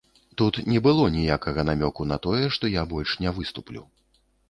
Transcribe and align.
Тут 0.41 0.55
не 0.73 0.79
было 0.87 1.05
ніякага 1.17 1.67
намёку 1.71 2.09
на 2.15 2.19
тое, 2.27 2.43
што 2.59 2.75
я 2.81 2.89
больш 2.97 3.17
не 3.25 3.39
выступлю. 3.41 3.91